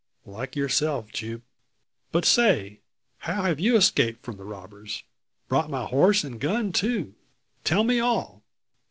[0.25, 1.43] "Like yourself, Jupe.
[2.11, 2.79] But say!
[3.19, 5.03] How have you escaped from the robbers?
[5.47, 7.13] Brought my horse and gun too!
[7.63, 8.41] Tell me all!"